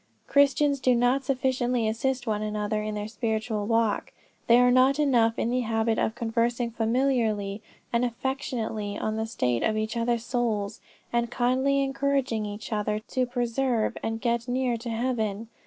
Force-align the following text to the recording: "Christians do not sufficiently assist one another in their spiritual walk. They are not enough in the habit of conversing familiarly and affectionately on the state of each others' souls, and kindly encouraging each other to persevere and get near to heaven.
"Christians 0.25 0.79
do 0.79 0.95
not 0.95 1.23
sufficiently 1.23 1.87
assist 1.87 2.25
one 2.25 2.41
another 2.41 2.81
in 2.81 2.95
their 2.95 3.07
spiritual 3.07 3.67
walk. 3.67 4.13
They 4.47 4.57
are 4.57 4.71
not 4.71 4.97
enough 4.97 5.37
in 5.37 5.51
the 5.51 5.59
habit 5.59 5.99
of 5.99 6.15
conversing 6.15 6.71
familiarly 6.71 7.61
and 7.93 8.03
affectionately 8.03 8.97
on 8.97 9.15
the 9.15 9.27
state 9.27 9.61
of 9.61 9.77
each 9.77 9.95
others' 9.95 10.25
souls, 10.25 10.81
and 11.13 11.29
kindly 11.29 11.83
encouraging 11.83 12.47
each 12.47 12.73
other 12.73 12.97
to 13.09 13.27
persevere 13.27 13.93
and 14.01 14.19
get 14.19 14.47
near 14.47 14.75
to 14.75 14.89
heaven. 14.89 15.49